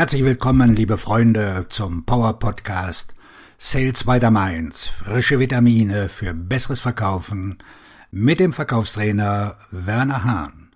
Herzlich 0.00 0.24
willkommen, 0.24 0.74
liebe 0.74 0.96
Freunde, 0.96 1.66
zum 1.68 2.06
Power 2.06 2.38
Podcast 2.38 3.14
Sales 3.58 4.04
by 4.04 4.18
the 4.18 4.30
Mainz. 4.30 4.88
Frische 4.88 5.38
Vitamine 5.38 6.08
für 6.08 6.32
besseres 6.32 6.80
Verkaufen 6.80 7.58
mit 8.10 8.40
dem 8.40 8.54
Verkaufstrainer 8.54 9.58
Werner 9.70 10.24
Hahn. 10.24 10.70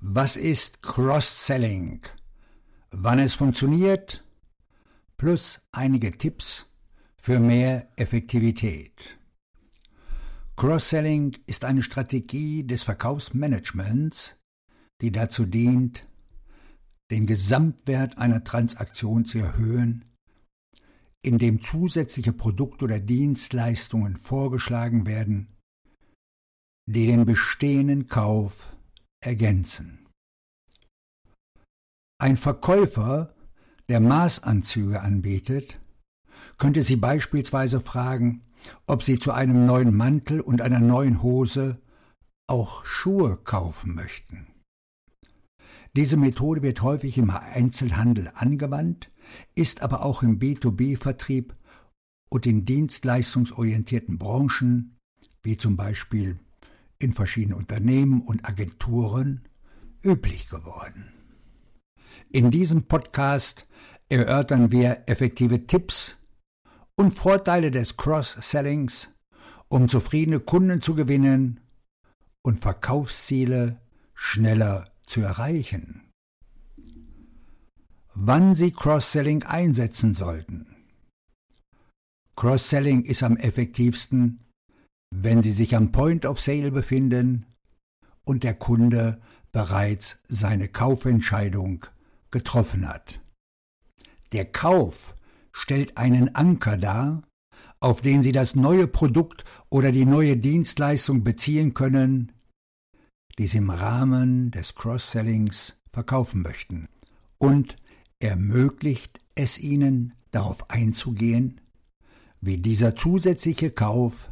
Was 0.00 0.38
ist 0.38 0.80
Cross-Selling? 0.80 2.00
Wann 2.90 3.18
es 3.18 3.34
funktioniert? 3.34 4.24
Plus 5.18 5.60
einige 5.72 6.16
Tipps 6.16 6.74
für 7.18 7.38
mehr 7.38 7.86
Effektivität. 7.96 9.18
Cross-Selling 10.56 11.36
ist 11.46 11.64
eine 11.64 11.82
Strategie 11.82 12.64
des 12.64 12.82
Verkaufsmanagements, 12.82 14.38
die 15.02 15.12
dazu 15.12 15.44
dient, 15.44 16.06
den 17.10 17.26
Gesamtwert 17.26 18.16
einer 18.16 18.42
Transaktion 18.42 19.26
zu 19.26 19.38
erhöhen, 19.38 20.06
indem 21.22 21.60
zusätzliche 21.60 22.32
Produkte 22.32 22.86
oder 22.86 23.00
Dienstleistungen 23.00 24.16
vorgeschlagen 24.16 25.06
werden, 25.06 25.54
die 26.88 27.06
den 27.06 27.26
bestehenden 27.26 28.06
Kauf 28.06 28.74
ergänzen. 29.22 30.06
Ein 32.18 32.38
Verkäufer, 32.38 33.34
der 33.90 34.00
Maßanzüge 34.00 35.02
anbietet, 35.02 35.78
könnte 36.56 36.82
Sie 36.82 36.96
beispielsweise 36.96 37.80
fragen, 37.80 38.45
ob 38.86 39.02
Sie 39.02 39.18
zu 39.18 39.32
einem 39.32 39.66
neuen 39.66 39.94
Mantel 39.96 40.40
und 40.40 40.62
einer 40.62 40.80
neuen 40.80 41.22
Hose 41.22 41.80
auch 42.46 42.84
Schuhe 42.84 43.36
kaufen 43.36 43.94
möchten. 43.94 44.46
Diese 45.96 46.16
Methode 46.16 46.62
wird 46.62 46.82
häufig 46.82 47.16
im 47.16 47.30
Einzelhandel 47.30 48.30
angewandt, 48.34 49.10
ist 49.54 49.82
aber 49.82 50.04
auch 50.04 50.22
im 50.22 50.38
B2B-Vertrieb 50.38 51.54
und 52.28 52.46
in 52.46 52.64
dienstleistungsorientierten 52.64 54.18
Branchen, 54.18 54.98
wie 55.42 55.56
zum 55.56 55.76
Beispiel 55.76 56.38
in 56.98 57.12
verschiedenen 57.12 57.58
Unternehmen 57.58 58.20
und 58.20 58.44
Agenturen, 58.44 59.42
üblich 60.04 60.48
geworden. 60.48 61.12
In 62.30 62.50
diesem 62.50 62.84
Podcast 62.84 63.66
erörtern 64.08 64.70
wir 64.70 65.04
effektive 65.06 65.66
Tipps 65.66 66.16
und 66.96 67.18
Vorteile 67.18 67.70
des 67.70 67.96
Cross-Sellings, 67.96 69.10
um 69.68 69.88
zufriedene 69.88 70.40
Kunden 70.40 70.80
zu 70.80 70.94
gewinnen 70.94 71.60
und 72.42 72.60
Verkaufsziele 72.60 73.80
schneller 74.14 74.90
zu 75.06 75.20
erreichen. 75.20 76.02
Wann 78.14 78.54
Sie 78.54 78.72
Cross-Selling 78.72 79.42
einsetzen 79.42 80.14
sollten. 80.14 80.74
Cross-Selling 82.34 83.04
ist 83.04 83.22
am 83.22 83.36
effektivsten, 83.36 84.40
wenn 85.14 85.42
Sie 85.42 85.52
sich 85.52 85.76
am 85.76 85.92
Point 85.92 86.24
of 86.24 86.40
Sale 86.40 86.70
befinden 86.70 87.46
und 88.24 88.42
der 88.42 88.54
Kunde 88.54 89.20
bereits 89.52 90.18
seine 90.28 90.68
Kaufentscheidung 90.68 91.86
getroffen 92.30 92.88
hat. 92.88 93.20
Der 94.32 94.46
Kauf 94.46 95.14
stellt 95.56 95.96
einen 95.96 96.34
Anker 96.34 96.76
dar, 96.76 97.22
auf 97.80 98.02
den 98.02 98.22
Sie 98.22 98.32
das 98.32 98.54
neue 98.54 98.86
Produkt 98.86 99.44
oder 99.70 99.90
die 99.90 100.04
neue 100.04 100.36
Dienstleistung 100.36 101.24
beziehen 101.24 101.72
können, 101.72 102.32
die 103.38 103.46
Sie 103.46 103.58
im 103.58 103.70
Rahmen 103.70 104.50
des 104.50 104.74
Cross-Sellings 104.74 105.80
verkaufen 105.92 106.42
möchten, 106.42 106.88
und 107.38 107.76
ermöglicht 108.18 109.20
es 109.34 109.58
Ihnen, 109.58 110.12
darauf 110.30 110.68
einzugehen, 110.68 111.60
wie 112.42 112.58
dieser 112.58 112.94
zusätzliche 112.94 113.70
Kauf 113.70 114.30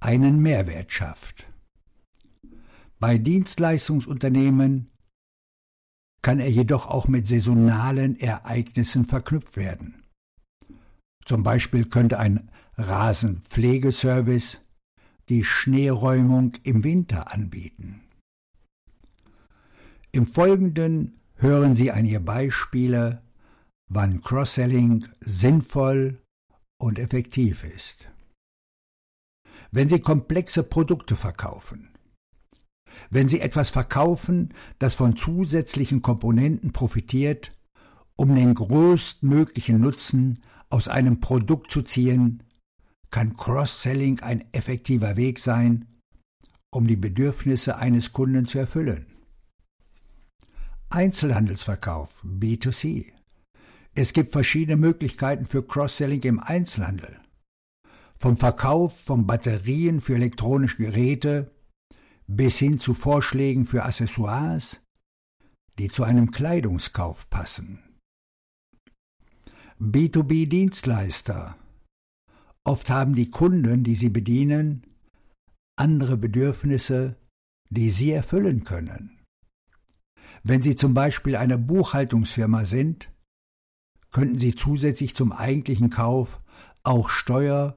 einen 0.00 0.40
Mehrwert 0.40 0.92
schafft. 0.92 1.46
Bei 2.98 3.18
Dienstleistungsunternehmen 3.18 4.90
kann 6.22 6.40
er 6.40 6.50
jedoch 6.50 6.86
auch 6.86 7.06
mit 7.06 7.28
saisonalen 7.28 8.18
Ereignissen 8.18 9.04
verknüpft 9.04 9.56
werden. 9.58 9.97
Zum 11.28 11.42
Beispiel 11.42 11.84
könnte 11.84 12.18
ein 12.18 12.50
Rasenpflegeservice 12.78 14.62
die 15.28 15.44
Schneeräumung 15.44 16.52
im 16.62 16.84
Winter 16.84 17.30
anbieten. 17.30 18.00
Im 20.10 20.26
Folgenden 20.26 21.20
hören 21.36 21.74
Sie 21.74 21.90
einige 21.90 22.20
Beispiele, 22.20 23.20
wann 23.90 24.22
Cross-Selling 24.22 25.06
sinnvoll 25.20 26.18
und 26.80 26.98
effektiv 26.98 27.62
ist. 27.62 28.08
Wenn 29.70 29.90
Sie 29.90 30.00
komplexe 30.00 30.62
Produkte 30.62 31.14
verkaufen, 31.14 31.90
wenn 33.10 33.28
Sie 33.28 33.40
etwas 33.40 33.68
verkaufen, 33.68 34.54
das 34.78 34.94
von 34.94 35.14
zusätzlichen 35.14 36.00
Komponenten 36.00 36.72
profitiert, 36.72 37.52
um 38.16 38.34
den 38.34 38.54
größtmöglichen 38.54 39.78
Nutzen 39.78 40.42
aus 40.70 40.88
einem 40.88 41.20
Produkt 41.20 41.70
zu 41.70 41.82
ziehen, 41.82 42.42
kann 43.10 43.36
Cross-Selling 43.36 44.20
ein 44.20 44.44
effektiver 44.52 45.16
Weg 45.16 45.38
sein, 45.38 45.86
um 46.70 46.86
die 46.86 46.96
Bedürfnisse 46.96 47.76
eines 47.76 48.12
Kunden 48.12 48.46
zu 48.46 48.58
erfüllen. 48.58 49.06
Einzelhandelsverkauf 50.90 52.24
B2C. 52.24 53.12
Es 53.94 54.12
gibt 54.12 54.32
verschiedene 54.32 54.76
Möglichkeiten 54.76 55.44
für 55.44 55.66
Cross-Selling 55.66 56.22
im 56.22 56.40
Einzelhandel. 56.40 57.18
Vom 58.18 58.36
Verkauf 58.36 58.98
von 59.00 59.26
Batterien 59.26 60.00
für 60.00 60.14
elektronische 60.14 60.78
Geräte 60.78 61.50
bis 62.26 62.58
hin 62.58 62.78
zu 62.78 62.94
Vorschlägen 62.94 63.64
für 63.64 63.84
Accessoires, 63.84 64.82
die 65.78 65.88
zu 65.88 66.04
einem 66.04 66.30
Kleidungskauf 66.30 67.28
passen. 67.30 67.87
B2B-Dienstleister. 69.80 71.56
Oft 72.64 72.90
haben 72.90 73.14
die 73.14 73.30
Kunden, 73.30 73.84
die 73.84 73.94
sie 73.94 74.10
bedienen, 74.10 74.84
andere 75.76 76.16
Bedürfnisse, 76.16 77.16
die 77.70 77.90
sie 77.90 78.10
erfüllen 78.10 78.64
können. 78.64 79.18
Wenn 80.42 80.62
Sie 80.62 80.76
zum 80.76 80.94
Beispiel 80.94 81.36
eine 81.36 81.58
Buchhaltungsfirma 81.58 82.64
sind, 82.64 83.10
könnten 84.10 84.38
Sie 84.38 84.54
zusätzlich 84.54 85.14
zum 85.14 85.32
eigentlichen 85.32 85.90
Kauf 85.90 86.40
auch 86.82 87.10
Steuer- 87.10 87.76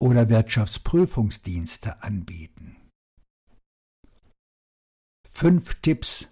oder 0.00 0.28
Wirtschaftsprüfungsdienste 0.28 2.02
anbieten. 2.02 2.76
Fünf 5.30 5.74
Tipps 5.80 6.28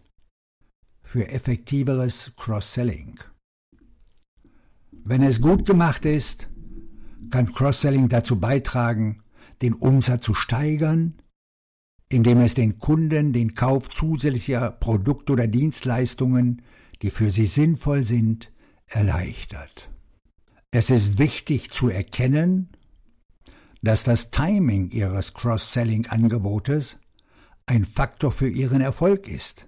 für 1.02 1.28
effektiveres 1.28 2.32
Cross-Selling. 2.36 3.20
Wenn 5.04 5.22
es 5.22 5.40
gut 5.40 5.66
gemacht 5.66 6.04
ist, 6.04 6.48
kann 7.30 7.52
Cross-Selling 7.52 8.08
dazu 8.08 8.38
beitragen, 8.38 9.22
den 9.62 9.74
Umsatz 9.74 10.24
zu 10.24 10.34
steigern, 10.34 11.14
indem 12.08 12.40
es 12.40 12.54
den 12.54 12.78
Kunden 12.78 13.32
den 13.32 13.54
Kauf 13.54 13.88
zusätzlicher 13.88 14.70
Produkte 14.70 15.32
oder 15.32 15.46
Dienstleistungen, 15.46 16.62
die 17.02 17.10
für 17.10 17.30
sie 17.30 17.46
sinnvoll 17.46 18.04
sind, 18.04 18.52
erleichtert. 18.86 19.90
Es 20.70 20.90
ist 20.90 21.18
wichtig 21.18 21.70
zu 21.70 21.88
erkennen, 21.88 22.68
dass 23.82 24.04
das 24.04 24.30
Timing 24.30 24.90
Ihres 24.90 25.34
Cross-Selling-Angebotes 25.34 26.98
ein 27.66 27.84
Faktor 27.84 28.32
für 28.32 28.48
Ihren 28.48 28.80
Erfolg 28.80 29.28
ist. 29.28 29.66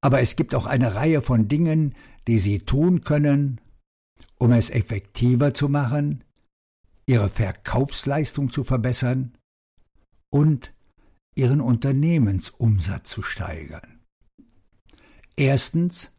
Aber 0.00 0.20
es 0.20 0.36
gibt 0.36 0.54
auch 0.54 0.66
eine 0.66 0.94
Reihe 0.94 1.20
von 1.22 1.48
Dingen, 1.48 1.94
die 2.26 2.38
Sie 2.38 2.60
tun 2.60 3.02
können, 3.02 3.60
um 4.42 4.50
es 4.50 4.70
effektiver 4.70 5.54
zu 5.54 5.68
machen, 5.68 6.24
ihre 7.06 7.28
Verkaufsleistung 7.28 8.50
zu 8.50 8.64
verbessern 8.64 9.38
und 10.30 10.74
ihren 11.36 11.60
Unternehmensumsatz 11.60 13.08
zu 13.08 13.22
steigern. 13.22 14.00
Erstens 15.36 16.10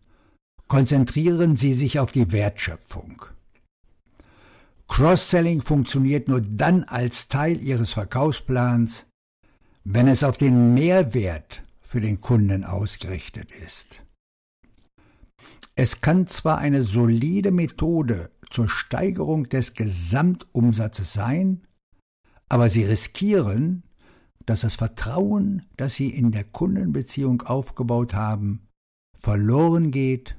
konzentrieren 0.70 1.58
Sie 1.58 1.74
sich 1.74 2.00
auf 2.00 2.14
die 2.14 2.32
Wertschöpfung. 2.32 3.26
Cross-Selling 4.88 5.60
funktioniert 5.60 6.30
nur 6.30 6.40
dann 6.40 6.86
als 6.86 7.28
Teil 7.28 7.62
Ihres 7.62 7.92
Verkaufsplans, 7.92 9.06
wenn 9.84 10.08
es 10.08 10.24
auf 10.24 10.38
den 10.38 10.74
Mehrwert 10.74 11.62
für 11.82 12.00
den 12.00 12.22
Kunden 12.22 12.64
ausgerichtet 12.64 13.52
ist. 13.52 14.03
Es 15.76 16.02
kann 16.02 16.28
zwar 16.28 16.58
eine 16.58 16.84
solide 16.84 17.52
Methode 17.52 18.32
zur 18.50 18.70
Steigerung 18.70 19.50
des 19.50 19.74
Gesamtumsatzes 19.74 21.14
sein, 21.14 21.66
aber 22.50 22.70
sie 22.70 22.84
riskieren, 22.84 23.84
dass 24.46 24.62
das 24.62 24.76
Vertrauen, 24.76 25.66
das 25.78 25.96
Sie 25.96 26.10
in 26.10 26.32
der 26.32 26.44
Kundenbeziehung 26.44 27.42
aufgebaut 27.44 28.14
haben, 28.14 28.68
verloren 29.20 29.92
geht, 29.92 30.36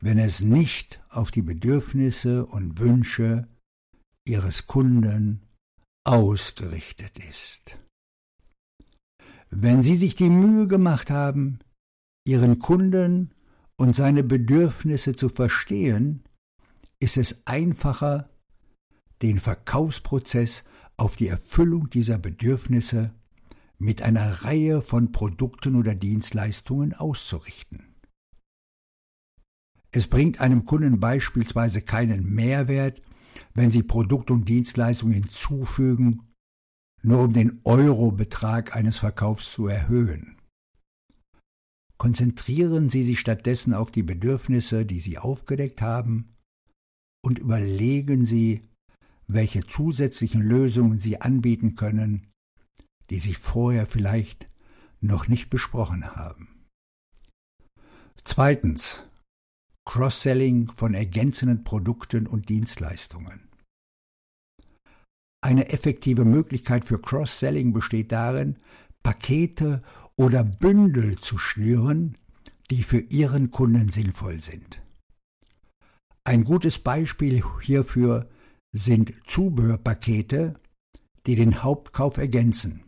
wenn 0.00 0.18
es 0.18 0.40
nicht 0.40 1.02
auf 1.08 1.30
die 1.30 1.42
Bedürfnisse 1.42 2.46
und 2.46 2.78
Wünsche 2.78 3.48
Ihres 4.26 4.66
Kunden 4.66 5.42
ausgerichtet 6.06 7.18
ist. 7.30 7.78
Wenn 9.50 9.82
Sie 9.82 9.96
sich 9.96 10.14
die 10.14 10.30
Mühe 10.30 10.66
gemacht 10.66 11.10
haben, 11.10 11.58
Ihren 12.26 12.58
Kunden 12.58 13.33
und 13.76 13.96
seine 13.96 14.22
Bedürfnisse 14.22 15.14
zu 15.14 15.28
verstehen, 15.28 16.22
ist 17.00 17.16
es 17.16 17.46
einfacher, 17.46 18.30
den 19.22 19.38
Verkaufsprozess 19.38 20.64
auf 20.96 21.16
die 21.16 21.28
Erfüllung 21.28 21.90
dieser 21.90 22.18
Bedürfnisse 22.18 23.12
mit 23.78 24.02
einer 24.02 24.44
Reihe 24.44 24.80
von 24.80 25.12
Produkten 25.12 25.76
oder 25.76 25.94
Dienstleistungen 25.94 26.94
auszurichten. 26.94 27.94
Es 29.90 30.08
bringt 30.08 30.40
einem 30.40 30.64
Kunden 30.64 30.98
beispielsweise 30.98 31.82
keinen 31.82 32.34
Mehrwert, 32.34 33.00
wenn 33.54 33.70
Sie 33.70 33.82
Produkt 33.82 34.30
und 34.30 34.48
Dienstleistungen 34.48 35.14
hinzufügen, 35.14 36.22
nur 37.02 37.24
um 37.24 37.32
den 37.32 37.60
Eurobetrag 37.64 38.74
eines 38.74 38.98
Verkaufs 38.98 39.52
zu 39.52 39.66
erhöhen. 39.66 40.36
Konzentrieren 42.04 42.90
Sie 42.90 43.02
sich 43.02 43.18
stattdessen 43.18 43.72
auf 43.72 43.90
die 43.90 44.02
Bedürfnisse, 44.02 44.84
die 44.84 45.00
Sie 45.00 45.16
aufgedeckt 45.16 45.80
haben, 45.80 46.36
und 47.24 47.38
überlegen 47.38 48.26
Sie, 48.26 48.60
welche 49.26 49.66
zusätzlichen 49.66 50.42
Lösungen 50.42 51.00
Sie 51.00 51.22
anbieten 51.22 51.76
können, 51.76 52.30
die 53.08 53.20
Sie 53.20 53.32
vorher 53.32 53.86
vielleicht 53.86 54.50
noch 55.00 55.28
nicht 55.28 55.48
besprochen 55.48 56.14
haben. 56.14 56.66
Zweitens. 58.22 59.02
Cross-Selling 59.86 60.70
von 60.72 60.92
ergänzenden 60.92 61.64
Produkten 61.64 62.26
und 62.26 62.50
Dienstleistungen. 62.50 63.48
Eine 65.42 65.70
effektive 65.70 66.26
Möglichkeit 66.26 66.84
für 66.84 67.00
Cross-Selling 67.00 67.72
besteht 67.72 68.12
darin, 68.12 68.58
Pakete 69.02 69.82
oder 70.16 70.44
Bündel 70.44 71.18
zu 71.18 71.38
schnüren, 71.38 72.16
die 72.70 72.82
für 72.82 73.00
Ihren 73.00 73.50
Kunden 73.50 73.90
sinnvoll 73.90 74.40
sind. 74.40 74.80
Ein 76.24 76.44
gutes 76.44 76.78
Beispiel 76.78 77.42
hierfür 77.60 78.28
sind 78.72 79.12
Zubehörpakete, 79.26 80.54
die 81.26 81.36
den 81.36 81.62
Hauptkauf 81.62 82.16
ergänzen. 82.16 82.84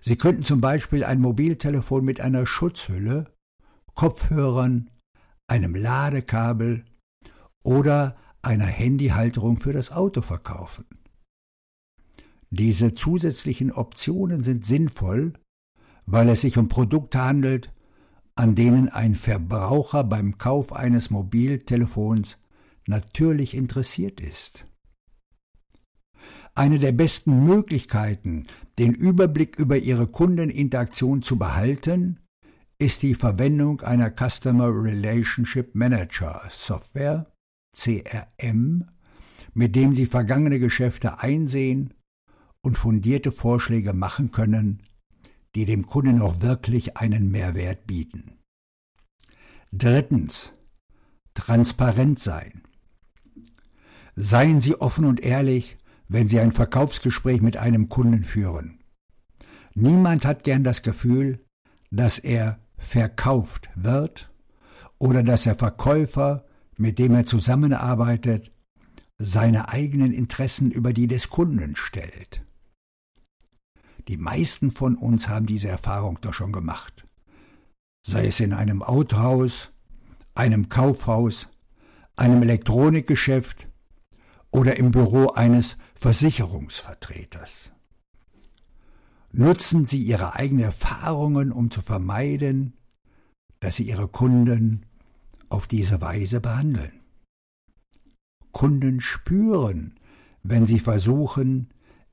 Sie 0.00 0.16
könnten 0.16 0.44
zum 0.44 0.60
Beispiel 0.60 1.04
ein 1.04 1.20
Mobiltelefon 1.20 2.04
mit 2.04 2.20
einer 2.20 2.46
Schutzhülle, 2.46 3.32
Kopfhörern, 3.94 4.90
einem 5.46 5.74
Ladekabel 5.74 6.84
oder 7.62 8.16
einer 8.42 8.66
Handyhalterung 8.66 9.58
für 9.58 9.72
das 9.72 9.90
Auto 9.90 10.22
verkaufen. 10.22 10.86
Diese 12.50 12.94
zusätzlichen 12.94 13.70
Optionen 13.70 14.42
sind 14.42 14.64
sinnvoll, 14.64 15.34
weil 16.06 16.28
es 16.28 16.42
sich 16.42 16.58
um 16.58 16.68
Produkte 16.68 17.20
handelt, 17.20 17.72
an 18.34 18.54
denen 18.54 18.88
ein 18.88 19.14
Verbraucher 19.14 20.04
beim 20.04 20.38
Kauf 20.38 20.72
eines 20.72 21.10
Mobiltelefons 21.10 22.38
natürlich 22.86 23.54
interessiert 23.54 24.20
ist. 24.20 24.64
Eine 26.54 26.78
der 26.78 26.92
besten 26.92 27.44
Möglichkeiten, 27.44 28.46
den 28.78 28.94
Überblick 28.94 29.58
über 29.58 29.76
Ihre 29.76 30.06
Kundeninteraktion 30.06 31.22
zu 31.22 31.38
behalten, 31.38 32.18
ist 32.78 33.02
die 33.02 33.14
Verwendung 33.14 33.82
einer 33.82 34.10
Customer 34.10 34.68
Relationship 34.68 35.74
Manager 35.74 36.42
Software 36.50 37.30
CRM, 37.72 38.86
mit 39.54 39.76
dem 39.76 39.94
Sie 39.94 40.06
vergangene 40.06 40.58
Geschäfte 40.58 41.20
einsehen 41.20 41.94
und 42.62 42.78
fundierte 42.78 43.32
Vorschläge 43.32 43.92
machen 43.92 44.32
können, 44.32 44.82
die 45.54 45.64
dem 45.64 45.86
Kunden 45.86 46.22
auch 46.22 46.40
wirklich 46.40 46.96
einen 46.96 47.30
Mehrwert 47.30 47.86
bieten. 47.86 48.38
Drittens. 49.72 50.52
Transparent 51.34 52.18
sein. 52.18 52.62
Seien 54.16 54.60
Sie 54.60 54.74
offen 54.74 55.04
und 55.04 55.20
ehrlich, 55.20 55.78
wenn 56.08 56.26
Sie 56.26 56.40
ein 56.40 56.52
Verkaufsgespräch 56.52 57.40
mit 57.40 57.56
einem 57.56 57.88
Kunden 57.88 58.24
führen. 58.24 58.80
Niemand 59.74 60.24
hat 60.24 60.42
gern 60.42 60.64
das 60.64 60.82
Gefühl, 60.82 61.44
dass 61.90 62.18
er 62.18 62.58
verkauft 62.76 63.70
wird 63.76 64.30
oder 64.98 65.22
dass 65.22 65.44
der 65.44 65.54
Verkäufer, 65.54 66.46
mit 66.76 66.98
dem 66.98 67.14
er 67.14 67.26
zusammenarbeitet, 67.26 68.52
seine 69.18 69.68
eigenen 69.68 70.12
Interessen 70.12 70.70
über 70.70 70.92
die 70.92 71.06
des 71.06 71.30
Kunden 71.30 71.76
stellt. 71.76 72.42
Die 74.08 74.16
meisten 74.16 74.70
von 74.70 74.96
uns 74.96 75.28
haben 75.28 75.46
diese 75.46 75.68
Erfahrung 75.68 76.18
doch 76.20 76.34
schon 76.34 76.52
gemacht. 76.52 77.06
Sei 78.06 78.26
es 78.26 78.40
in 78.40 78.52
einem 78.52 78.82
Autohaus, 78.82 79.70
einem 80.34 80.68
Kaufhaus, 80.68 81.48
einem 82.16 82.42
Elektronikgeschäft 82.42 83.68
oder 84.50 84.76
im 84.76 84.90
Büro 84.90 85.30
eines 85.30 85.76
Versicherungsvertreters. 85.94 87.72
Nutzen 89.32 89.86
Sie 89.86 90.02
Ihre 90.02 90.34
eigenen 90.34 90.64
Erfahrungen, 90.64 91.52
um 91.52 91.70
zu 91.70 91.82
vermeiden, 91.82 92.74
dass 93.60 93.76
Sie 93.76 93.84
Ihre 93.84 94.08
Kunden 94.08 94.86
auf 95.48 95.66
diese 95.66 96.00
Weise 96.00 96.40
behandeln. 96.40 96.92
Kunden 98.50 99.00
spüren, 99.00 99.94
wenn 100.42 100.66
Sie 100.66 100.80
versuchen, 100.80 101.68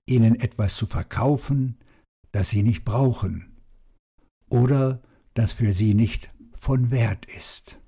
ihnen 0.07 0.39
etwas 0.39 0.75
zu 0.75 0.87
verkaufen, 0.87 1.77
das 2.31 2.49
sie 2.49 2.63
nicht 2.63 2.83
brauchen 2.83 3.57
oder 4.49 5.01
das 5.33 5.53
für 5.53 5.73
sie 5.73 5.93
nicht 5.93 6.31
von 6.59 6.89
Wert 6.89 7.25
ist. 7.25 7.79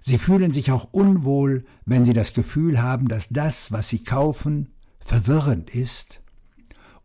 Sie 0.00 0.18
fühlen 0.18 0.52
sich 0.52 0.70
auch 0.70 0.92
unwohl, 0.92 1.64
wenn 1.86 2.04
sie 2.04 2.12
das 2.12 2.34
Gefühl 2.34 2.82
haben, 2.82 3.08
dass 3.08 3.28
das, 3.30 3.72
was 3.72 3.88
sie 3.88 4.04
kaufen, 4.04 4.74
verwirrend 5.00 5.70
ist 5.70 6.20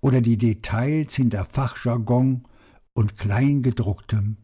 oder 0.02 0.22
die 0.22 0.38
Details 0.38 1.16
hinter 1.16 1.46
Fachjargon 1.46 2.46
und 2.94 3.18
Kleingedrucktem 3.18 4.38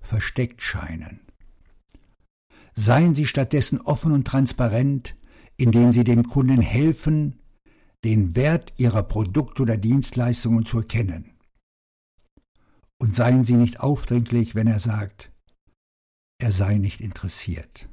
versteckt 0.00 0.62
scheinen. 0.62 1.20
Seien 2.74 3.14
Sie 3.14 3.26
stattdessen 3.26 3.80
offen 3.80 4.12
und 4.12 4.26
transparent, 4.26 5.14
indem 5.56 5.92
Sie 5.92 6.04
dem 6.04 6.24
Kunden 6.24 6.60
helfen, 6.60 7.41
den 8.04 8.34
Wert 8.34 8.72
ihrer 8.76 9.02
Produkte 9.02 9.62
oder 9.62 9.76
Dienstleistungen 9.76 10.64
zu 10.64 10.78
erkennen. 10.78 11.32
Und 12.98 13.14
seien 13.16 13.44
Sie 13.44 13.54
nicht 13.54 13.80
aufdringlich, 13.80 14.54
wenn 14.54 14.66
er 14.66 14.78
sagt, 14.78 15.32
er 16.38 16.52
sei 16.52 16.78
nicht 16.78 17.00
interessiert. 17.00 17.88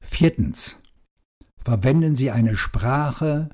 Viertens. 0.00 0.78
Verwenden 1.64 2.14
Sie 2.14 2.30
eine 2.30 2.58
Sprache, 2.58 3.48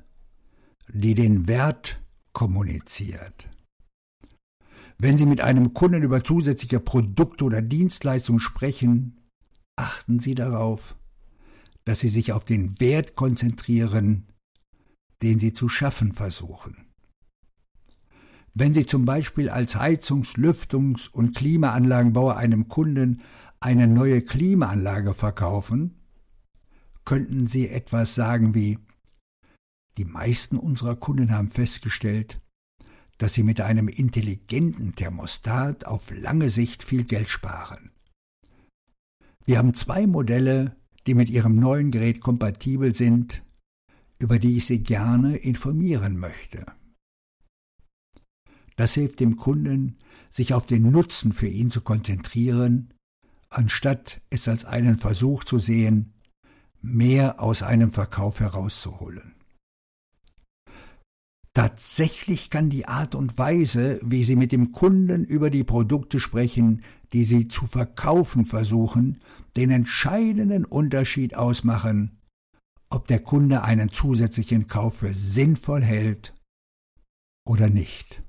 die 0.89 1.15
den 1.15 1.47
Wert 1.47 2.01
kommuniziert. 2.33 3.49
Wenn 4.97 5.17
Sie 5.17 5.25
mit 5.25 5.39
einem 5.39 5.73
Kunden 5.73 6.03
über 6.03 6.23
zusätzliche 6.23 6.81
Produkte 6.81 7.45
oder 7.45 7.61
Dienstleistungen 7.61 8.41
sprechen, 8.41 9.21
achten 9.77 10.19
Sie 10.19 10.35
darauf, 10.35 10.95
dass 11.91 11.99
sie 11.99 12.07
sich 12.07 12.31
auf 12.31 12.45
den 12.45 12.79
Wert 12.79 13.17
konzentrieren, 13.17 14.25
den 15.21 15.39
sie 15.39 15.51
zu 15.51 15.67
schaffen 15.67 16.13
versuchen. 16.13 16.87
Wenn 18.53 18.73
Sie 18.73 18.85
zum 18.85 19.03
Beispiel 19.03 19.49
als 19.49 19.75
Heizungs-, 19.75 20.37
Lüftungs- 20.37 21.09
und 21.09 21.35
Klimaanlagenbauer 21.35 22.37
einem 22.37 22.69
Kunden 22.69 23.23
eine 23.59 23.89
neue 23.89 24.21
Klimaanlage 24.21 25.13
verkaufen, 25.13 25.99
könnten 27.03 27.47
Sie 27.47 27.67
etwas 27.67 28.15
sagen 28.15 28.55
wie 28.55 28.79
Die 29.97 30.05
meisten 30.05 30.57
unserer 30.57 30.95
Kunden 30.95 31.33
haben 31.33 31.49
festgestellt, 31.49 32.39
dass 33.17 33.33
sie 33.33 33.43
mit 33.43 33.59
einem 33.59 33.89
intelligenten 33.89 34.95
Thermostat 34.95 35.85
auf 35.85 36.09
lange 36.09 36.51
Sicht 36.51 36.85
viel 36.85 37.03
Geld 37.03 37.27
sparen. 37.27 37.91
Wir 39.43 39.57
haben 39.57 39.73
zwei 39.73 40.07
Modelle, 40.07 40.77
die 41.07 41.13
mit 41.13 41.29
Ihrem 41.29 41.55
neuen 41.55 41.91
Gerät 41.91 42.21
kompatibel 42.21 42.93
sind, 42.93 43.43
über 44.19 44.39
die 44.39 44.57
ich 44.57 44.65
Sie 44.65 44.83
gerne 44.83 45.37
informieren 45.37 46.17
möchte. 46.17 46.65
Das 48.75 48.93
hilft 48.93 49.19
dem 49.19 49.35
Kunden, 49.35 49.97
sich 50.29 50.53
auf 50.53 50.65
den 50.65 50.91
Nutzen 50.91 51.33
für 51.33 51.47
ihn 51.47 51.69
zu 51.69 51.81
konzentrieren, 51.81 52.93
anstatt 53.49 54.21
es 54.29 54.47
als 54.47 54.65
einen 54.65 54.97
Versuch 54.97 55.43
zu 55.43 55.59
sehen, 55.59 56.13
mehr 56.81 57.41
aus 57.41 57.63
einem 57.63 57.91
Verkauf 57.91 58.39
herauszuholen. 58.39 59.35
Tatsächlich 61.53 62.49
kann 62.49 62.69
die 62.69 62.87
Art 62.87 63.13
und 63.13 63.37
Weise, 63.37 63.99
wie 64.03 64.23
Sie 64.23 64.37
mit 64.37 64.53
dem 64.53 64.71
Kunden 64.71 65.25
über 65.25 65.49
die 65.49 65.65
Produkte 65.65 66.21
sprechen, 66.21 66.83
die 67.11 67.25
Sie 67.25 67.49
zu 67.49 67.67
verkaufen 67.67 68.45
versuchen, 68.45 69.19
den 69.55 69.69
entscheidenden 69.71 70.65
Unterschied 70.65 71.35
ausmachen, 71.35 72.19
ob 72.89 73.07
der 73.07 73.19
Kunde 73.19 73.63
einen 73.63 73.91
zusätzlichen 73.91 74.67
Kauf 74.67 74.97
für 74.97 75.13
sinnvoll 75.13 75.83
hält 75.83 76.33
oder 77.45 77.69
nicht. 77.69 78.21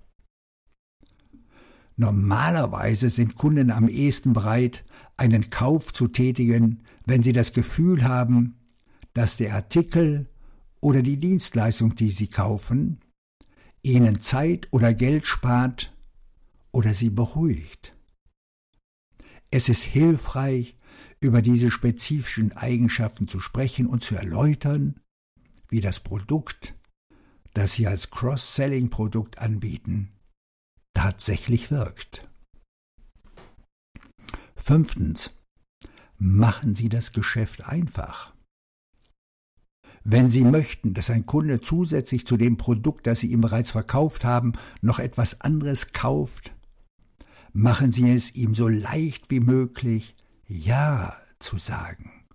Normalerweise 1.96 3.10
sind 3.10 3.34
Kunden 3.34 3.70
am 3.70 3.88
ehesten 3.88 4.32
bereit, 4.32 4.84
einen 5.16 5.50
Kauf 5.50 5.92
zu 5.92 6.08
tätigen, 6.08 6.82
wenn 7.06 7.22
sie 7.22 7.32
das 7.32 7.52
Gefühl 7.52 8.04
haben, 8.04 8.58
dass 9.14 9.36
der 9.36 9.54
Artikel 9.54 10.28
oder 10.80 11.02
die 11.02 11.18
Dienstleistung, 11.18 11.94
die 11.94 12.10
sie 12.10 12.28
kaufen, 12.28 13.00
ihnen 13.82 14.20
Zeit 14.20 14.68
oder 14.70 14.94
Geld 14.94 15.26
spart 15.26 15.94
oder 16.72 16.94
sie 16.94 17.10
beruhigt. 17.10 17.94
Es 19.50 19.68
ist 19.68 19.82
hilfreich, 19.82 20.76
über 21.22 21.40
diese 21.40 21.70
spezifischen 21.70 22.52
Eigenschaften 22.52 23.28
zu 23.28 23.38
sprechen 23.38 23.86
und 23.86 24.02
zu 24.02 24.16
erläutern, 24.16 25.00
wie 25.68 25.80
das 25.80 26.00
Produkt, 26.00 26.74
das 27.54 27.74
Sie 27.74 27.86
als 27.86 28.10
Cross-Selling-Produkt 28.10 29.38
anbieten, 29.38 30.10
tatsächlich 30.94 31.70
wirkt. 31.70 32.28
Fünftens. 34.56 35.38
Machen 36.18 36.74
Sie 36.74 36.88
das 36.88 37.12
Geschäft 37.12 37.66
einfach. 37.66 38.32
Wenn 40.04 40.30
Sie 40.30 40.44
möchten, 40.44 40.94
dass 40.94 41.10
ein 41.10 41.26
Kunde 41.26 41.60
zusätzlich 41.60 42.26
zu 42.26 42.36
dem 42.36 42.56
Produkt, 42.56 43.06
das 43.06 43.20
Sie 43.20 43.30
ihm 43.30 43.40
bereits 43.40 43.70
verkauft 43.70 44.24
haben, 44.24 44.54
noch 44.80 44.98
etwas 44.98 45.40
anderes 45.40 45.92
kauft, 45.92 46.52
machen 47.52 47.92
Sie 47.92 48.10
es 48.10 48.34
ihm 48.34 48.54
so 48.54 48.68
leicht 48.68 49.30
wie 49.30 49.40
möglich 49.40 50.16
Ja 50.52 51.16
zu 51.38 51.56
sagen. 51.56 52.26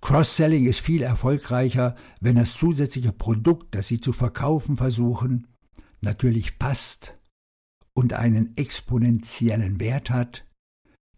Cross-Selling 0.00 0.66
ist 0.66 0.80
viel 0.80 1.02
erfolgreicher, 1.02 1.94
wenn 2.20 2.36
das 2.36 2.54
zusätzliche 2.54 3.12
Produkt, 3.12 3.74
das 3.74 3.86
Sie 3.86 4.00
zu 4.00 4.12
verkaufen 4.12 4.76
versuchen, 4.76 5.46
natürlich 6.00 6.58
passt 6.58 7.16
und 7.94 8.14
einen 8.14 8.56
exponentiellen 8.56 9.78
Wert 9.78 10.10
hat, 10.10 10.44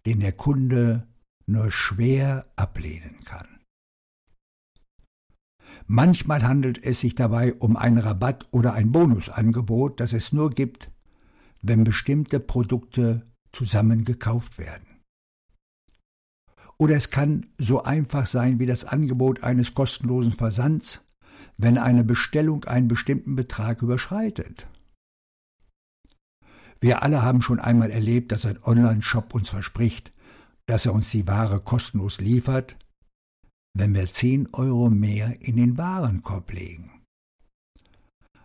den 0.04 0.20
der 0.20 0.32
Kunde 0.32 1.08
nur 1.46 1.70
schwer 1.70 2.50
ablehnen 2.56 3.24
kann. 3.24 3.48
Manchmal 5.86 6.42
handelt 6.42 6.82
es 6.82 7.00
sich 7.00 7.14
dabei 7.14 7.54
um 7.54 7.76
ein 7.76 7.96
Rabatt 7.96 8.46
oder 8.50 8.74
ein 8.74 8.92
Bonusangebot, 8.92 9.98
das 9.98 10.12
es 10.12 10.32
nur 10.32 10.50
gibt, 10.50 10.90
wenn 11.62 11.84
bestimmte 11.84 12.38
Produkte 12.38 13.26
zusammen 13.52 14.04
gekauft 14.04 14.58
werden. 14.58 14.89
Oder 16.80 16.96
es 16.96 17.10
kann 17.10 17.46
so 17.58 17.82
einfach 17.82 18.24
sein 18.24 18.58
wie 18.58 18.64
das 18.64 18.86
Angebot 18.86 19.42
eines 19.42 19.74
kostenlosen 19.74 20.32
Versands, 20.32 21.06
wenn 21.58 21.76
eine 21.76 22.04
Bestellung 22.04 22.64
einen 22.64 22.88
bestimmten 22.88 23.36
Betrag 23.36 23.82
überschreitet. 23.82 24.66
Wir 26.80 27.02
alle 27.02 27.22
haben 27.22 27.42
schon 27.42 27.60
einmal 27.60 27.90
erlebt, 27.90 28.32
dass 28.32 28.46
ein 28.46 28.64
Online-Shop 28.64 29.34
uns 29.34 29.50
verspricht, 29.50 30.10
dass 30.64 30.86
er 30.86 30.94
uns 30.94 31.10
die 31.10 31.26
Ware 31.26 31.60
kostenlos 31.60 32.18
liefert, 32.18 32.76
wenn 33.74 33.94
wir 33.94 34.10
10 34.10 34.54
Euro 34.54 34.88
mehr 34.88 35.42
in 35.42 35.56
den 35.56 35.76
Warenkorb 35.76 36.50
legen. 36.50 37.02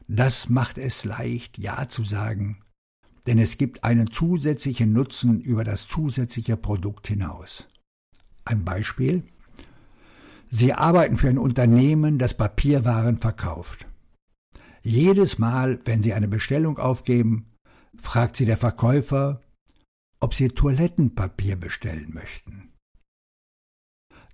Das 0.09 0.49
macht 0.49 0.77
es 0.77 1.05
leicht, 1.05 1.57
Ja 1.57 1.87
zu 1.87 2.03
sagen, 2.03 2.59
denn 3.27 3.39
es 3.39 3.57
gibt 3.57 3.85
einen 3.85 4.11
zusätzlichen 4.11 4.91
Nutzen 4.91 5.39
über 5.39 5.63
das 5.63 5.87
zusätzliche 5.87 6.57
Produkt 6.57 7.07
hinaus. 7.07 7.69
Ein 8.45 8.63
Beispiel. 8.63 9.23
Sie 10.49 10.71
arbeiten 10.73 11.17
für 11.17 11.27
ein 11.29 11.39
Unternehmen, 11.39 12.19
das 12.19 12.37
Papierwaren 12.37 13.17
verkauft. 13.17 13.87
Jedes 14.83 15.39
Mal, 15.39 15.79
wenn 15.85 16.03
Sie 16.03 16.13
eine 16.13 16.27
Bestellung 16.27 16.77
aufgeben, 16.77 17.51
fragt 17.97 18.35
Sie 18.35 18.45
der 18.45 18.57
Verkäufer, 18.57 19.41
ob 20.19 20.35
Sie 20.35 20.49
Toilettenpapier 20.49 21.55
bestellen 21.55 22.13
möchten. 22.13 22.71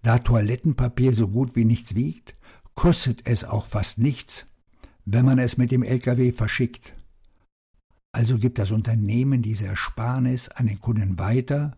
Da 0.04 0.20
Toilettenpapier 0.20 1.14
so 1.16 1.30
gut 1.30 1.56
wie 1.56 1.66
nichts 1.66 1.96
wiegt, 1.96 2.36
kostet 2.76 3.26
es 3.26 3.44
auch 3.46 3.68
fast 3.68 3.98
nichts, 3.98 4.48
wenn 5.06 5.26
man 5.26 5.40
es 5.40 5.58
mit 5.58 5.72
dem 5.72 5.84
LKW 5.84 6.32
verschickt. 6.32 6.94
Also 8.14 8.38
gibt 8.38 8.60
das 8.60 8.72
Unternehmen 8.72 9.42
diese 9.42 9.68
Ersparnis 9.68 10.50
an 10.50 10.68
den 10.68 10.80
Kunden 10.80 11.18
weiter, 11.18 11.78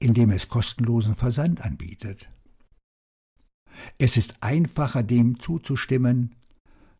indem 0.00 0.30
es 0.30 0.48
kostenlosen 0.48 1.14
Versand 1.14 1.60
anbietet. 1.60 2.28
Es 3.98 4.16
ist 4.16 4.42
einfacher, 4.42 5.02
dem 5.02 5.38
zuzustimmen, 5.38 6.34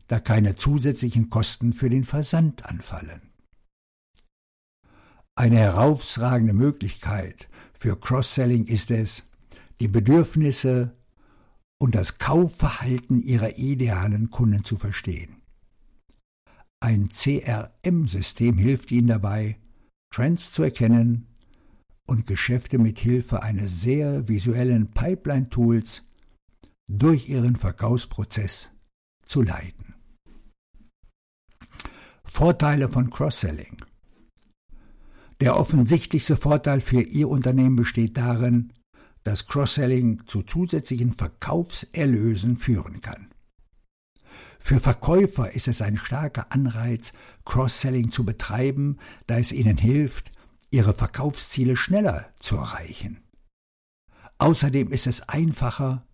da 0.07 0.19
keine 0.19 0.55
zusätzlichen 0.55 1.29
Kosten 1.29 1.73
für 1.73 1.89
den 1.89 2.03
Versand 2.03 2.65
anfallen. 2.65 3.21
Eine 5.35 5.57
herausragende 5.57 6.53
Möglichkeit 6.53 7.47
für 7.73 7.99
Cross-Selling 7.99 8.65
ist 8.65 8.91
es, 8.91 9.23
die 9.79 9.87
Bedürfnisse 9.87 10.95
und 11.79 11.95
das 11.95 12.19
Kaufverhalten 12.19 13.21
ihrer 13.21 13.57
idealen 13.57 14.29
Kunden 14.29 14.63
zu 14.63 14.77
verstehen. 14.77 15.41
Ein 16.79 17.09
CRM-System 17.09 18.57
hilft 18.57 18.91
ihnen 18.91 19.07
dabei, 19.07 19.57
Trends 20.13 20.51
zu 20.51 20.61
erkennen 20.61 21.30
und 22.11 22.27
Geschäfte 22.27 22.77
mit 22.77 22.99
Hilfe 22.99 23.41
eines 23.41 23.81
sehr 23.81 24.27
visuellen 24.27 24.91
Pipeline-Tools 24.91 26.03
durch 26.89 27.29
ihren 27.29 27.55
Verkaufsprozess 27.55 28.69
zu 29.25 29.41
leiten. 29.41 29.95
Vorteile 32.25 32.89
von 32.89 33.09
Cross-Selling 33.09 33.77
Der 35.39 35.57
offensichtlichste 35.57 36.35
Vorteil 36.35 36.81
für 36.81 37.01
Ihr 37.01 37.29
Unternehmen 37.29 37.77
besteht 37.77 38.17
darin, 38.17 38.73
dass 39.23 39.47
Cross-Selling 39.47 40.23
zu 40.27 40.43
zusätzlichen 40.43 41.13
Verkaufserlösen 41.13 42.57
führen 42.57 42.99
kann. 42.99 43.29
Für 44.59 44.81
Verkäufer 44.81 45.53
ist 45.53 45.69
es 45.69 45.81
ein 45.81 45.95
starker 45.95 46.51
Anreiz, 46.51 47.13
Cross-Selling 47.45 48.11
zu 48.11 48.25
betreiben, 48.25 48.97
da 49.27 49.37
es 49.37 49.53
ihnen 49.53 49.77
hilft, 49.77 50.33
ihre 50.71 50.93
Verkaufsziele 50.93 51.75
schneller 51.75 52.33
zu 52.39 52.55
erreichen. 52.55 53.19
Außerdem 54.37 54.91
ist 54.91 55.05
es 55.05 55.21
einfacher, 55.29 56.07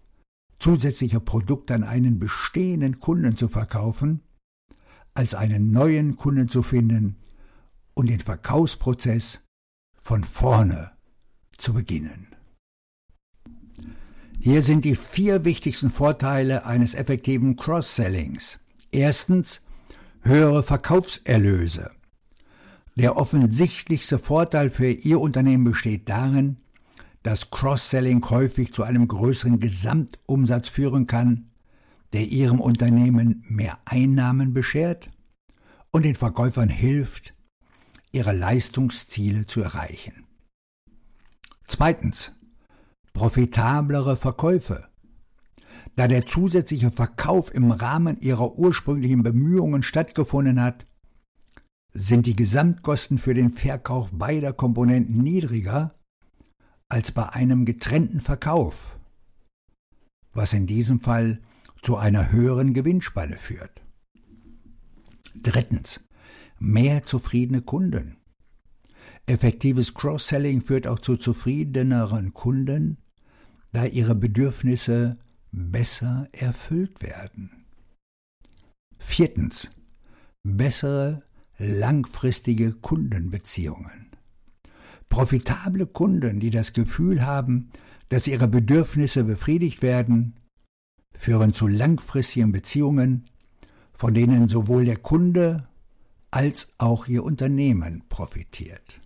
zusätzliche 0.59 1.19
Produkte 1.19 1.75
an 1.75 1.83
einen 1.83 2.19
bestehenden 2.19 2.99
Kunden 2.99 3.37
zu 3.37 3.47
verkaufen, 3.47 4.21
als 5.13 5.33
einen 5.35 5.71
neuen 5.71 6.15
Kunden 6.15 6.49
zu 6.49 6.63
finden 6.63 7.17
und 7.93 8.07
den 8.07 8.19
Verkaufsprozess 8.19 9.43
von 10.01 10.23
vorne 10.23 10.91
zu 11.57 11.73
beginnen. 11.73 12.27
Hier 14.39 14.61
sind 14.61 14.85
die 14.85 14.95
vier 14.95 15.45
wichtigsten 15.45 15.89
Vorteile 15.89 16.65
eines 16.65 16.93
effektiven 16.93 17.55
Cross-Sellings. 17.55 18.59
Erstens 18.91 19.61
höhere 20.21 20.63
Verkaufserlöse. 20.63 21.91
Der 22.97 23.15
offensichtlichste 23.15 24.17
Vorteil 24.17 24.71
für 24.71 24.89
Ihr 24.89 25.21
Unternehmen 25.21 25.63
besteht 25.63 26.09
darin, 26.09 26.57
dass 27.21 27.51
Cross-Selling 27.51 28.27
häufig 28.27 28.73
zu 28.73 28.81
einem 28.81 29.07
größeren 29.07 29.59
Gesamtumsatz 29.59 30.67
führen 30.67 31.05
kann, 31.05 31.51
der 32.13 32.25
Ihrem 32.25 32.59
Unternehmen 32.59 33.45
mehr 33.47 33.77
Einnahmen 33.85 34.55
beschert 34.55 35.11
und 35.91 36.05
den 36.05 36.15
Verkäufern 36.15 36.69
hilft, 36.69 37.35
ihre 38.11 38.33
Leistungsziele 38.33 39.45
zu 39.45 39.61
erreichen. 39.61 40.25
Zweitens 41.67 42.31
profitablere 43.13 44.17
Verkäufe. 44.17 44.87
Da 45.95 46.07
der 46.07 46.25
zusätzliche 46.25 46.89
Verkauf 46.89 47.53
im 47.53 47.69
Rahmen 47.69 48.19
ihrer 48.21 48.57
ursprünglichen 48.57 49.21
Bemühungen 49.21 49.83
stattgefunden 49.83 50.59
hat, 50.59 50.87
sind 51.99 52.27
die 52.27 52.35
Gesamtkosten 52.35 53.17
für 53.17 53.33
den 53.33 53.49
Verkauf 53.49 54.11
beider 54.11 54.53
Komponenten 54.53 55.17
niedriger 55.23 55.95
als 56.89 57.11
bei 57.11 57.27
einem 57.29 57.65
getrennten 57.65 58.21
Verkauf, 58.21 58.99
was 60.31 60.53
in 60.53 60.67
diesem 60.67 61.01
Fall 61.01 61.41
zu 61.81 61.97
einer 61.97 62.31
höheren 62.31 62.73
Gewinnspanne 62.73 63.37
führt. 63.37 63.81
Drittens. 65.35 66.03
Mehr 66.59 67.03
zufriedene 67.03 67.61
Kunden. 67.61 68.17
Effektives 69.25 69.93
Cross-Selling 69.93 70.61
führt 70.61 70.87
auch 70.87 70.99
zu 70.99 71.17
zufriedeneren 71.17 72.33
Kunden 72.33 72.97
da 73.73 73.85
ihre 73.85 74.15
Bedürfnisse 74.15 75.17
besser 75.51 76.29
erfüllt 76.31 77.01
werden. 77.01 77.65
Viertens. 78.97 79.69
bessere 80.43 81.26
langfristige 81.57 82.71
Kundenbeziehungen. 82.73 84.11
Profitable 85.09 85.85
Kunden, 85.85 86.39
die 86.39 86.49
das 86.49 86.73
Gefühl 86.73 87.25
haben, 87.25 87.69
dass 88.09 88.27
ihre 88.27 88.47
Bedürfnisse 88.47 89.23
befriedigt 89.23 89.81
werden, 89.81 90.35
führen 91.17 91.53
zu 91.53 91.67
langfristigen 91.67 92.51
Beziehungen, 92.51 93.25
von 93.93 94.13
denen 94.13 94.47
sowohl 94.47 94.85
der 94.85 94.97
Kunde 94.97 95.67
als 96.29 96.73
auch 96.77 97.07
ihr 97.07 97.23
Unternehmen 97.23 98.03
profitiert. 98.09 99.01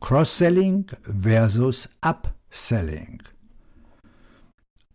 Cross-Selling 0.00 0.86
versus 1.02 1.88
Upselling. 2.02 3.22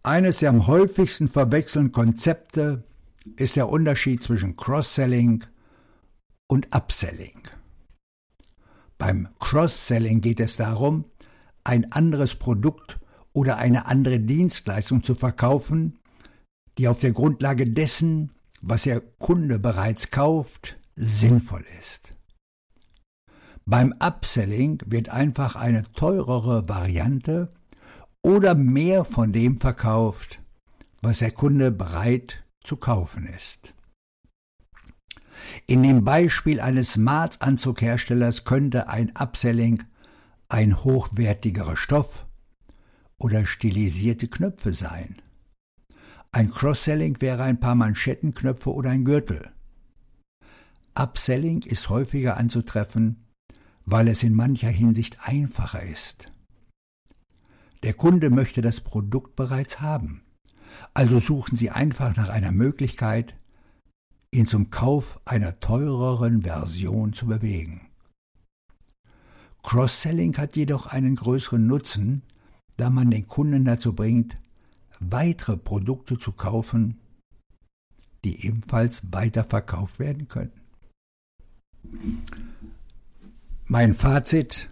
Eines 0.04 0.40
der 0.40 0.50
am 0.50 0.68
häufigsten 0.68 1.28
verwechselten 1.28 1.92
Konzepte 1.92 2.84
ist 3.36 3.56
der 3.56 3.70
Unterschied 3.70 4.24
zwischen 4.24 4.56
Cross-Selling 4.56 5.44
und 6.48 6.76
Upselling. 6.76 7.42
Beim 8.98 9.30
Cross-Selling 9.40 10.22
geht 10.22 10.40
es 10.40 10.58
darum, 10.58 11.06
ein 11.64 11.92
anderes 11.92 12.36
Produkt 12.36 13.00
oder 13.34 13.58
eine 13.58 13.86
andere 13.86 14.20
Dienstleistung 14.20 15.04
zu 15.04 15.16
verkaufen, 15.16 16.00
die 16.78 16.88
auf 16.88 17.00
der 17.00 17.12
Grundlage 17.12 17.70
dessen, 17.70 18.32
was 18.62 18.84
der 18.84 19.02
Kunde 19.02 19.60
bereits 19.60 20.12
kauft, 20.12 20.78
sinnvoll 20.96 21.66
ist. 21.80 22.14
Beim 23.66 23.94
Upselling 24.00 24.82
wird 24.86 25.10
einfach 25.10 25.56
eine 25.56 25.84
teurere 25.94 26.68
Variante 26.68 27.54
oder 28.24 28.56
mehr 28.56 29.06
von 29.06 29.32
dem 29.32 29.60
verkauft, 29.60 30.40
was 31.02 31.20
der 31.20 31.32
Kunde 31.32 31.72
bereit 31.72 32.44
zu 32.64 32.78
kaufen 32.78 33.26
ist. 33.28 33.74
In 35.68 35.84
dem 35.84 36.04
Beispiel 36.04 36.60
eines 36.60 36.94
Smart-Anzugherstellers 36.94 38.44
könnte 38.44 38.88
ein 38.88 39.12
Upselling 39.16 39.84
ein 40.50 40.84
hochwertigerer 40.84 41.78
Stoff 41.78 42.26
oder 43.18 43.46
stilisierte 43.46 44.28
Knöpfe 44.28 44.74
sein. 44.74 45.22
Ein 46.32 46.52
Cross-Selling 46.52 47.22
wäre 47.22 47.44
ein 47.44 47.60
paar 47.60 47.76
Manschettenknöpfe 47.76 48.74
oder 48.74 48.90
ein 48.90 49.06
Gürtel. 49.06 49.52
Upselling 50.94 51.62
ist 51.64 51.90
häufiger 51.90 52.38
anzutreffen, 52.38 53.28
weil 53.86 54.08
es 54.08 54.24
in 54.24 54.34
mancher 54.34 54.70
Hinsicht 54.70 55.18
einfacher 55.22 55.84
ist. 55.84 56.32
Der 57.84 57.94
Kunde 57.94 58.30
möchte 58.30 58.62
das 58.62 58.82
Produkt 58.82 59.36
bereits 59.36 59.82
haben, 59.82 60.24
also 60.94 61.20
suchen 61.20 61.58
Sie 61.58 61.70
einfach 61.70 62.16
nach 62.16 62.30
einer 62.30 62.52
Möglichkeit, 62.52 63.36
ihn 64.32 64.46
zum 64.46 64.70
Kauf 64.70 65.20
einer 65.26 65.60
teureren 65.60 66.44
Version 66.44 67.14
zu 67.14 67.28
bewegen. 67.28 67.88
Cross-Selling 69.64 70.38
hat 70.38 70.56
jedoch 70.56 70.88
einen 70.88 71.16
größeren 71.16 71.66
Nutzen, 71.66 72.24
da 72.78 72.90
man 72.90 73.12
den 73.12 73.28
Kunden 73.28 73.66
dazu 73.66 73.94
bringt, 73.94 74.38
weitere 75.00 75.58
Produkte 75.58 76.18
zu 76.18 76.32
kaufen, 76.32 77.00
die 78.24 78.46
ebenfalls 78.46 79.12
weiterverkauft 79.12 80.00
werden 80.00 80.28
können. 80.28 80.54
Mein 83.66 83.94
Fazit 83.94 84.70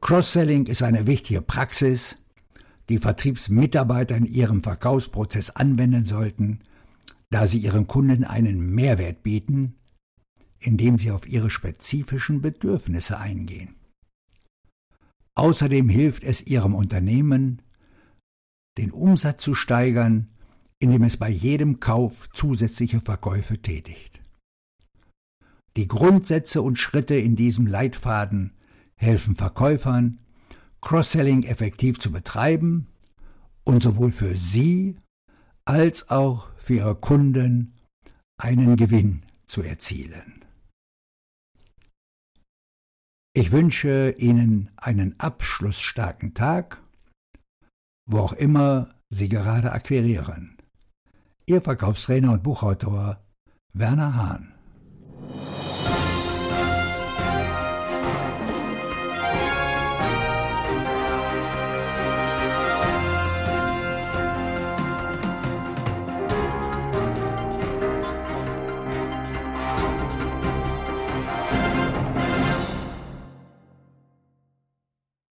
Cross-Selling 0.00 0.66
ist 0.66 0.82
eine 0.82 1.06
wichtige 1.06 1.40
Praxis, 1.42 2.18
die 2.92 2.98
Vertriebsmitarbeiter 2.98 4.14
in 4.14 4.26
ihrem 4.26 4.62
Verkaufsprozess 4.62 5.48
anwenden 5.48 6.04
sollten, 6.04 6.60
da 7.30 7.46
sie 7.46 7.58
ihren 7.58 7.86
Kunden 7.86 8.24
einen 8.24 8.74
Mehrwert 8.74 9.22
bieten, 9.22 9.76
indem 10.58 10.98
sie 10.98 11.10
auf 11.10 11.26
ihre 11.26 11.48
spezifischen 11.48 12.42
Bedürfnisse 12.42 13.18
eingehen. 13.18 13.76
Außerdem 15.34 15.88
hilft 15.88 16.22
es 16.22 16.46
ihrem 16.46 16.74
Unternehmen, 16.74 17.62
den 18.76 18.90
Umsatz 18.90 19.42
zu 19.42 19.54
steigern, 19.54 20.28
indem 20.78 21.04
es 21.04 21.16
bei 21.16 21.30
jedem 21.30 21.80
Kauf 21.80 22.28
zusätzliche 22.34 23.00
Verkäufe 23.00 23.56
tätigt. 23.56 24.20
Die 25.78 25.88
Grundsätze 25.88 26.60
und 26.60 26.76
Schritte 26.76 27.14
in 27.14 27.36
diesem 27.36 27.66
Leitfaden 27.66 28.52
helfen 28.96 29.34
Verkäufern, 29.34 30.18
Cross-Selling 30.82 31.44
effektiv 31.44 31.98
zu 31.98 32.12
betreiben 32.12 32.88
und 33.64 33.82
sowohl 33.82 34.12
für 34.12 34.34
sie 34.34 34.98
als 35.64 36.10
auch 36.10 36.48
für 36.58 36.74
ihre 36.74 36.96
Kunden 36.96 37.74
einen 38.36 38.76
Gewinn 38.76 39.22
zu 39.46 39.62
erzielen. 39.62 40.44
Ich 43.34 43.50
wünsche 43.50 44.14
Ihnen 44.18 44.70
einen 44.76 45.18
abschlussstarken 45.18 46.34
Tag, 46.34 46.82
wo 48.06 48.18
auch 48.18 48.34
immer 48.34 48.94
Sie 49.08 49.28
gerade 49.28 49.72
akquirieren. 49.72 50.58
Ihr 51.46 51.62
Verkaufstrainer 51.62 52.32
und 52.32 52.42
Buchautor 52.42 53.24
Werner 53.72 54.14
Hahn 54.14 54.51